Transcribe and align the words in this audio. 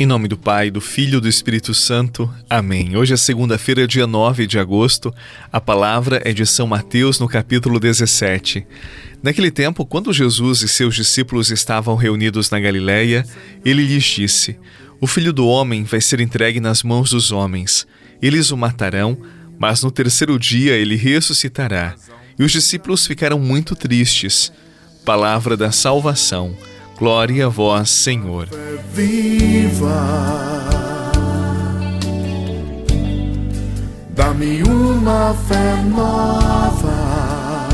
Em 0.00 0.06
nome 0.06 0.28
do 0.28 0.38
Pai, 0.38 0.70
do 0.70 0.80
Filho 0.80 1.18
e 1.18 1.20
do 1.20 1.28
Espírito 1.28 1.74
Santo. 1.74 2.32
Amém. 2.48 2.96
Hoje 2.96 3.14
é 3.14 3.16
segunda-feira, 3.16 3.84
dia 3.84 4.06
9 4.06 4.46
de 4.46 4.56
agosto. 4.56 5.12
A 5.52 5.60
palavra 5.60 6.22
é 6.24 6.32
de 6.32 6.46
São 6.46 6.68
Mateus, 6.68 7.18
no 7.18 7.26
capítulo 7.26 7.80
17. 7.80 8.64
Naquele 9.20 9.50
tempo, 9.50 9.84
quando 9.84 10.12
Jesus 10.12 10.62
e 10.62 10.68
seus 10.68 10.94
discípulos 10.94 11.50
estavam 11.50 11.96
reunidos 11.96 12.48
na 12.48 12.60
Galiléia, 12.60 13.26
ele 13.64 13.84
lhes 13.84 14.04
disse: 14.04 14.56
O 15.00 15.06
filho 15.08 15.32
do 15.32 15.48
homem 15.48 15.82
vai 15.82 16.00
ser 16.00 16.20
entregue 16.20 16.60
nas 16.60 16.84
mãos 16.84 17.10
dos 17.10 17.32
homens. 17.32 17.84
Eles 18.22 18.52
o 18.52 18.56
matarão, 18.56 19.18
mas 19.58 19.82
no 19.82 19.90
terceiro 19.90 20.38
dia 20.38 20.76
ele 20.76 20.94
ressuscitará. 20.94 21.96
E 22.38 22.44
os 22.44 22.52
discípulos 22.52 23.04
ficaram 23.04 23.40
muito 23.40 23.74
tristes. 23.74 24.52
Palavra 25.04 25.56
da 25.56 25.72
salvação. 25.72 26.56
Glória 26.98 27.46
a 27.46 27.48
vós, 27.48 27.90
Senhor. 27.90 28.48
Viva, 28.92 29.88
dá-me 34.10 34.64
uma 34.64 35.32
fé 35.46 35.76
nova, 35.88 37.68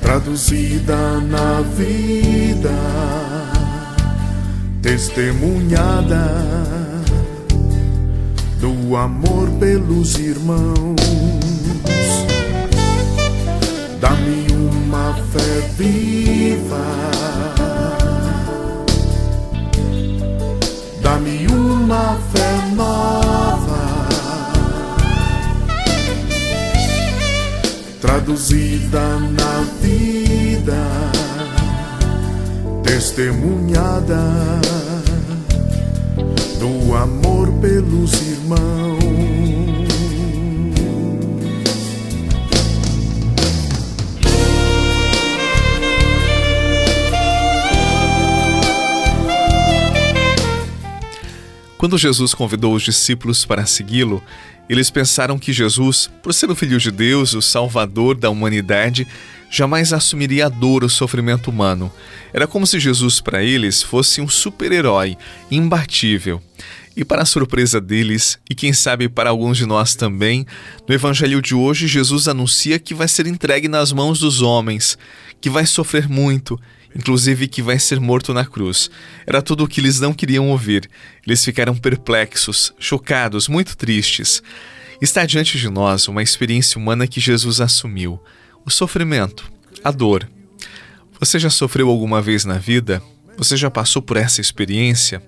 traduzida 0.00 1.20
na 1.22 1.62
vida, 1.62 2.70
testemunhada 4.80 6.30
do 8.60 8.96
amor 8.96 9.50
pelos 9.58 10.14
irmãos. 10.16 10.94
Dá-me 14.00 14.46
uma 14.52 15.14
fé 15.32 15.41
viva. 15.76 16.86
Dá-me 21.02 21.46
uma 21.48 22.18
fé 22.32 22.74
nova, 22.74 24.06
traduzida 28.00 29.18
na 29.18 29.64
vida, 29.80 30.82
testemunhada 32.82 34.22
do 36.58 36.94
amor 36.94 37.48
pelos 37.60 38.12
irmãos. 38.22 39.41
Quando 51.82 51.98
Jesus 51.98 52.32
convidou 52.32 52.76
os 52.76 52.84
discípulos 52.84 53.44
para 53.44 53.66
segui-lo, 53.66 54.22
eles 54.68 54.88
pensaram 54.88 55.36
que 55.36 55.52
Jesus, 55.52 56.08
por 56.22 56.32
ser 56.32 56.48
o 56.48 56.54
Filho 56.54 56.78
de 56.78 56.92
Deus, 56.92 57.34
o 57.34 57.42
Salvador 57.42 58.14
da 58.14 58.30
humanidade, 58.30 59.04
jamais 59.50 59.92
assumiria 59.92 60.46
a 60.46 60.48
dor, 60.48 60.84
o 60.84 60.88
sofrimento 60.88 61.50
humano. 61.50 61.92
Era 62.32 62.46
como 62.46 62.68
se 62.68 62.78
Jesus, 62.78 63.20
para 63.20 63.42
eles, 63.42 63.82
fosse 63.82 64.20
um 64.20 64.28
super-herói, 64.28 65.16
imbatível. 65.50 66.40
E 66.96 67.04
para 67.04 67.22
a 67.22 67.26
surpresa 67.26 67.80
deles, 67.80 68.38
e 68.48 68.54
quem 68.54 68.72
sabe 68.72 69.08
para 69.08 69.30
alguns 69.30 69.58
de 69.58 69.66
nós 69.66 69.96
também, 69.96 70.46
no 70.86 70.94
Evangelho 70.94 71.42
de 71.42 71.52
hoje, 71.52 71.88
Jesus 71.88 72.28
anuncia 72.28 72.78
que 72.78 72.94
vai 72.94 73.08
ser 73.08 73.26
entregue 73.26 73.66
nas 73.66 73.90
mãos 73.90 74.20
dos 74.20 74.40
homens, 74.40 74.96
que 75.40 75.50
vai 75.50 75.66
sofrer 75.66 76.08
muito 76.08 76.56
inclusive 76.96 77.48
que 77.48 77.62
vai 77.62 77.78
ser 77.78 78.00
morto 78.00 78.32
na 78.34 78.44
cruz. 78.44 78.90
Era 79.26 79.42
tudo 79.42 79.64
o 79.64 79.68
que 79.68 79.80
eles 79.80 80.00
não 80.00 80.12
queriam 80.12 80.48
ouvir. 80.50 80.88
Eles 81.26 81.44
ficaram 81.44 81.76
perplexos, 81.76 82.72
chocados, 82.78 83.48
muito 83.48 83.76
tristes. 83.76 84.42
Está 85.00 85.26
diante 85.26 85.58
de 85.58 85.68
nós 85.68 86.08
uma 86.08 86.22
experiência 86.22 86.78
humana 86.78 87.06
que 87.06 87.20
Jesus 87.20 87.60
assumiu: 87.60 88.20
o 88.64 88.70
sofrimento, 88.70 89.50
a 89.82 89.90
dor. 89.90 90.28
Você 91.18 91.38
já 91.38 91.50
sofreu 91.50 91.88
alguma 91.88 92.20
vez 92.20 92.44
na 92.44 92.58
vida? 92.58 93.02
Você 93.36 93.56
já 93.56 93.70
passou 93.70 94.02
por 94.02 94.16
essa 94.16 94.40
experiência? 94.40 95.22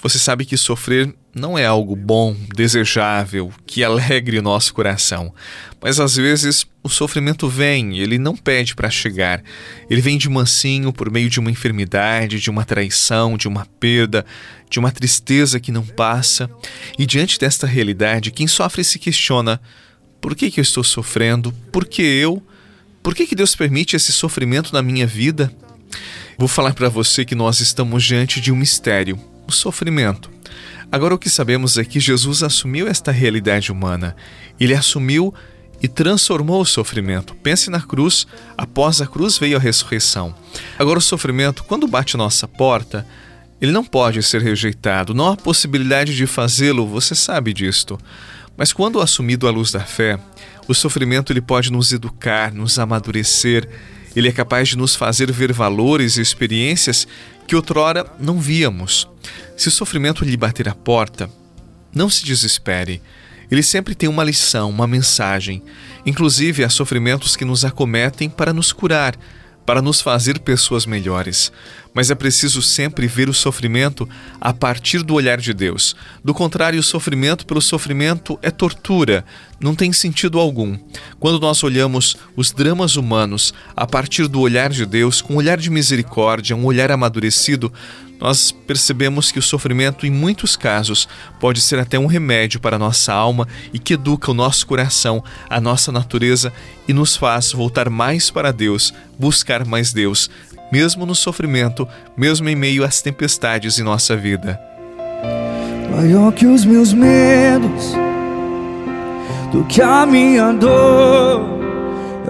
Você 0.00 0.16
sabe 0.16 0.44
que 0.44 0.56
sofrer 0.56 1.12
não 1.34 1.58
é 1.58 1.66
algo 1.66 1.96
bom, 1.96 2.36
desejável, 2.54 3.52
que 3.66 3.82
alegre 3.82 4.38
o 4.38 4.42
nosso 4.42 4.72
coração. 4.72 5.34
Mas 5.80 5.98
às 5.98 6.14
vezes 6.14 6.64
o 6.84 6.88
sofrimento 6.88 7.48
vem, 7.48 7.98
ele 7.98 8.16
não 8.16 8.36
pede 8.36 8.76
para 8.76 8.90
chegar. 8.90 9.42
Ele 9.90 10.00
vem 10.00 10.16
de 10.16 10.28
mansinho 10.28 10.92
por 10.92 11.10
meio 11.10 11.28
de 11.28 11.40
uma 11.40 11.50
enfermidade, 11.50 12.40
de 12.40 12.48
uma 12.48 12.64
traição, 12.64 13.36
de 13.36 13.48
uma 13.48 13.66
perda, 13.80 14.24
de 14.70 14.78
uma 14.78 14.92
tristeza 14.92 15.58
que 15.58 15.72
não 15.72 15.84
passa. 15.84 16.48
E 16.96 17.04
diante 17.04 17.36
desta 17.36 17.66
realidade, 17.66 18.30
quem 18.30 18.46
sofre 18.46 18.84
se 18.84 19.00
questiona: 19.00 19.60
por 20.20 20.36
que, 20.36 20.48
que 20.48 20.60
eu 20.60 20.62
estou 20.62 20.84
sofrendo? 20.84 21.52
Por 21.72 21.84
que 21.84 22.02
eu? 22.02 22.40
Por 23.02 23.16
que, 23.16 23.26
que 23.26 23.34
Deus 23.34 23.56
permite 23.56 23.96
esse 23.96 24.12
sofrimento 24.12 24.72
na 24.72 24.82
minha 24.82 25.06
vida? 25.08 25.52
Vou 26.38 26.48
falar 26.48 26.72
para 26.72 26.88
você 26.88 27.24
que 27.24 27.34
nós 27.34 27.58
estamos 27.58 28.04
diante 28.04 28.40
de 28.40 28.52
um 28.52 28.56
mistério 28.56 29.18
o 29.48 29.52
sofrimento. 29.52 30.30
Agora, 30.92 31.14
o 31.14 31.18
que 31.18 31.30
sabemos 31.30 31.78
é 31.78 31.84
que 31.84 31.98
Jesus 31.98 32.42
assumiu 32.42 32.86
esta 32.86 33.10
realidade 33.10 33.72
humana. 33.72 34.14
Ele 34.60 34.74
assumiu 34.74 35.34
e 35.82 35.88
transformou 35.88 36.60
o 36.60 36.66
sofrimento. 36.66 37.34
Pense 37.36 37.70
na 37.70 37.80
cruz, 37.80 38.26
após 38.56 39.00
a 39.00 39.06
cruz 39.06 39.38
veio 39.38 39.56
a 39.56 39.60
ressurreição. 39.60 40.34
Agora, 40.78 40.98
o 40.98 41.02
sofrimento, 41.02 41.64
quando 41.64 41.88
bate 41.88 42.16
nossa 42.16 42.46
porta, 42.46 43.06
ele 43.60 43.72
não 43.72 43.84
pode 43.84 44.22
ser 44.22 44.40
rejeitado, 44.42 45.14
não 45.14 45.28
há 45.28 45.36
possibilidade 45.36 46.14
de 46.14 46.26
fazê-lo, 46.26 46.86
você 46.86 47.14
sabe 47.14 47.52
disto. 47.52 47.98
Mas 48.56 48.72
quando 48.72 49.00
assumido 49.00 49.46
à 49.46 49.50
luz 49.50 49.70
da 49.70 49.80
fé, 49.80 50.18
o 50.66 50.74
sofrimento 50.74 51.32
ele 51.32 51.40
pode 51.40 51.72
nos 51.72 51.92
educar, 51.92 52.52
nos 52.52 52.78
amadurecer, 52.78 53.68
ele 54.14 54.28
é 54.28 54.32
capaz 54.32 54.68
de 54.68 54.76
nos 54.76 54.94
fazer 54.94 55.30
ver 55.32 55.52
valores 55.52 56.16
e 56.16 56.20
experiências 56.20 57.06
que 57.46 57.56
outrora 57.56 58.06
não 58.18 58.38
víamos. 58.38 59.08
Se 59.56 59.68
o 59.68 59.70
sofrimento 59.70 60.24
lhe 60.24 60.36
bater 60.36 60.68
a 60.68 60.74
porta, 60.74 61.30
não 61.94 62.10
se 62.10 62.24
desespere. 62.24 63.00
Ele 63.50 63.62
sempre 63.62 63.94
tem 63.94 64.08
uma 64.08 64.24
lição, 64.24 64.68
uma 64.68 64.86
mensagem. 64.86 65.62
Inclusive, 66.04 66.62
há 66.62 66.68
sofrimentos 66.68 67.34
que 67.34 67.44
nos 67.44 67.64
acometem 67.64 68.28
para 68.28 68.52
nos 68.52 68.72
curar, 68.72 69.16
para 69.68 69.82
nos 69.82 70.00
fazer 70.00 70.38
pessoas 70.38 70.86
melhores. 70.86 71.52
Mas 71.92 72.10
é 72.10 72.14
preciso 72.14 72.62
sempre 72.62 73.06
ver 73.06 73.28
o 73.28 73.34
sofrimento 73.34 74.08
a 74.40 74.50
partir 74.50 75.02
do 75.02 75.12
olhar 75.12 75.36
de 75.36 75.52
Deus. 75.52 75.94
Do 76.24 76.32
contrário, 76.32 76.80
o 76.80 76.82
sofrimento 76.82 77.44
pelo 77.44 77.60
sofrimento 77.60 78.38
é 78.40 78.50
tortura, 78.50 79.26
não 79.60 79.74
tem 79.74 79.92
sentido 79.92 80.38
algum. 80.38 80.78
Quando 81.20 81.38
nós 81.38 81.62
olhamos 81.62 82.16
os 82.34 82.50
dramas 82.50 82.96
humanos 82.96 83.52
a 83.76 83.86
partir 83.86 84.26
do 84.26 84.40
olhar 84.40 84.70
de 84.70 84.86
Deus, 84.86 85.20
com 85.20 85.34
um 85.34 85.36
olhar 85.36 85.58
de 85.58 85.68
misericórdia, 85.68 86.56
um 86.56 86.64
olhar 86.64 86.90
amadurecido, 86.90 87.70
nós 88.20 88.50
percebemos 88.50 89.30
que 89.30 89.38
o 89.38 89.42
sofrimento, 89.42 90.04
em 90.04 90.10
muitos 90.10 90.56
casos, 90.56 91.08
pode 91.38 91.60
ser 91.60 91.78
até 91.78 91.98
um 91.98 92.06
remédio 92.06 92.60
para 92.60 92.76
a 92.76 92.78
nossa 92.78 93.12
alma 93.12 93.46
e 93.72 93.78
que 93.78 93.94
educa 93.94 94.30
o 94.30 94.34
nosso 94.34 94.66
coração, 94.66 95.22
a 95.48 95.60
nossa 95.60 95.92
natureza 95.92 96.52
e 96.86 96.92
nos 96.92 97.16
faz 97.16 97.52
voltar 97.52 97.88
mais 97.88 98.30
para 98.30 98.52
Deus, 98.52 98.92
buscar 99.18 99.64
mais 99.64 99.92
Deus, 99.92 100.28
mesmo 100.72 101.06
no 101.06 101.14
sofrimento, 101.14 101.86
mesmo 102.16 102.48
em 102.48 102.56
meio 102.56 102.84
às 102.84 103.00
tempestades 103.00 103.78
em 103.78 103.82
nossa 103.82 104.16
vida. 104.16 104.60
Maior 105.90 106.32
que 106.32 106.46
os 106.46 106.64
meus 106.64 106.92
medos, 106.92 107.94
do 109.52 109.64
que 109.64 109.80
a 109.80 110.04
minha 110.04 110.52
dor, 110.52 111.58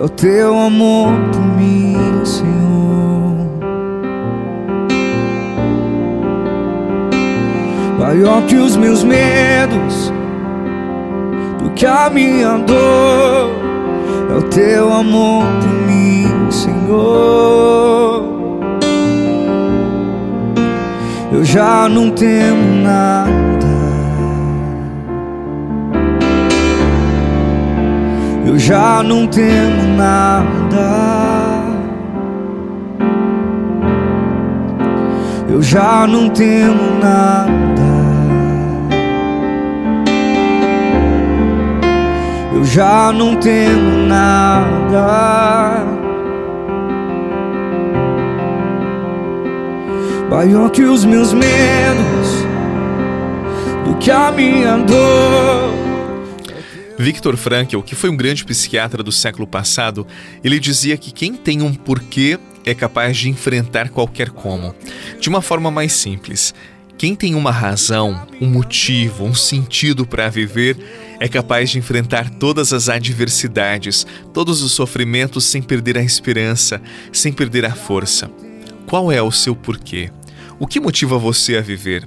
é 0.00 0.04
o 0.04 0.08
teu 0.08 0.56
amor 0.56 1.12
por 1.32 1.40
mim, 1.56 1.96
Senhor. 2.24 2.67
Maior 7.98 8.42
que 8.46 8.56
os 8.56 8.76
meus 8.76 9.02
medos, 9.04 10.12
do 11.58 11.70
que 11.70 11.84
a 11.84 12.08
minha 12.08 12.58
dor, 12.58 13.50
é 14.30 14.36
o 14.38 14.42
teu 14.44 14.92
amor 14.92 15.44
por 15.60 15.86
mim, 15.86 16.50
Senhor. 16.50 17.68
eu 21.38 21.44
já 21.44 21.88
não 21.88 22.10
temo 22.10 22.82
nada. 22.82 23.68
Eu 28.44 28.58
já 28.58 29.02
não 29.04 29.26
temo 29.28 29.96
nada. 29.96 30.88
Eu 35.48 35.62
já 35.62 36.06
não 36.08 36.28
temo 36.28 36.98
nada. 37.00 37.87
Eu 42.58 42.64
já 42.64 43.12
não 43.12 43.38
temo 43.38 44.08
nada. 44.08 45.86
Maior 50.28 50.68
que 50.68 50.82
os 50.82 51.04
meus 51.04 51.32
medos, 51.32 52.44
do 53.84 53.96
que 53.98 54.10
a 54.10 54.32
minha 54.32 54.76
dor. 54.78 55.72
Viktor 56.98 57.36
Frankl, 57.36 57.80
que 57.80 57.94
foi 57.94 58.10
um 58.10 58.16
grande 58.16 58.44
psiquiatra 58.44 59.04
do 59.04 59.12
século 59.12 59.46
passado, 59.46 60.04
ele 60.42 60.58
dizia 60.58 60.96
que 60.96 61.12
quem 61.12 61.34
tem 61.34 61.62
um 61.62 61.72
porquê 61.72 62.40
é 62.66 62.74
capaz 62.74 63.16
de 63.16 63.30
enfrentar 63.30 63.90
qualquer 63.90 64.30
como. 64.30 64.74
De 65.20 65.28
uma 65.28 65.40
forma 65.40 65.70
mais 65.70 65.92
simples, 65.92 66.52
quem 66.98 67.14
tem 67.14 67.36
uma 67.36 67.52
razão, 67.52 68.26
um 68.40 68.48
motivo, 68.48 69.24
um 69.24 69.32
sentido 69.32 70.04
para 70.04 70.28
viver 70.28 70.76
é 71.20 71.28
capaz 71.28 71.70
de 71.70 71.78
enfrentar 71.78 72.30
todas 72.30 72.72
as 72.72 72.88
adversidades, 72.88 74.06
todos 74.32 74.62
os 74.62 74.72
sofrimentos 74.72 75.44
sem 75.44 75.60
perder 75.60 75.98
a 75.98 76.02
esperança, 76.02 76.80
sem 77.12 77.32
perder 77.32 77.64
a 77.64 77.74
força. 77.74 78.30
Qual 78.86 79.10
é 79.10 79.20
o 79.20 79.32
seu 79.32 79.54
porquê? 79.54 80.10
O 80.58 80.66
que 80.66 80.80
motiva 80.80 81.18
você 81.18 81.56
a 81.56 81.60
viver? 81.60 82.06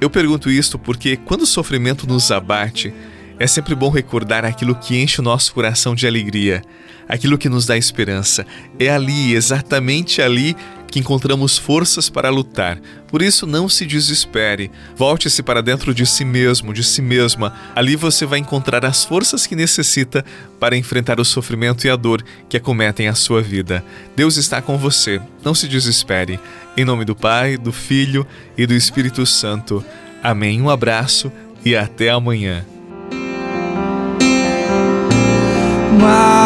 Eu 0.00 0.10
pergunto 0.10 0.50
isto 0.50 0.78
porque 0.78 1.16
quando 1.16 1.42
o 1.42 1.46
sofrimento 1.46 2.06
nos 2.06 2.30
abate, 2.30 2.92
é 3.38 3.46
sempre 3.46 3.74
bom 3.74 3.90
recordar 3.90 4.44
aquilo 4.44 4.74
que 4.74 5.00
enche 5.00 5.20
o 5.20 5.24
nosso 5.24 5.52
coração 5.52 5.94
de 5.94 6.06
alegria, 6.06 6.62
aquilo 7.08 7.38
que 7.38 7.48
nos 7.48 7.66
dá 7.66 7.76
esperança. 7.76 8.46
É 8.78 8.88
ali, 8.88 9.34
exatamente 9.34 10.20
ali, 10.20 10.56
que 10.90 10.98
encontramos 10.98 11.58
forças 11.58 12.08
para 12.08 12.30
lutar. 12.30 12.78
Por 13.08 13.22
isso, 13.22 13.46
não 13.46 13.68
se 13.68 13.86
desespere. 13.86 14.70
Volte-se 14.96 15.42
para 15.42 15.62
dentro 15.62 15.94
de 15.94 16.06
si 16.06 16.24
mesmo, 16.24 16.72
de 16.72 16.82
si 16.82 17.02
mesma. 17.02 17.52
Ali 17.74 17.96
você 17.96 18.26
vai 18.26 18.38
encontrar 18.38 18.84
as 18.84 19.04
forças 19.04 19.46
que 19.46 19.56
necessita 19.56 20.24
para 20.58 20.76
enfrentar 20.76 21.20
o 21.20 21.24
sofrimento 21.24 21.86
e 21.86 21.90
a 21.90 21.96
dor 21.96 22.24
que 22.48 22.56
acometem 22.56 23.08
a 23.08 23.14
sua 23.14 23.42
vida. 23.42 23.84
Deus 24.14 24.36
está 24.36 24.62
com 24.62 24.78
você. 24.78 25.20
Não 25.44 25.54
se 25.54 25.68
desespere. 25.68 26.40
Em 26.76 26.84
nome 26.84 27.04
do 27.04 27.14
Pai, 27.14 27.56
do 27.56 27.72
Filho 27.72 28.26
e 28.56 28.66
do 28.66 28.74
Espírito 28.74 29.24
Santo. 29.26 29.84
Amém. 30.22 30.60
Um 30.60 30.70
abraço 30.70 31.30
e 31.64 31.74
até 31.76 32.10
amanhã. 32.10 32.64
mais 36.06 36.45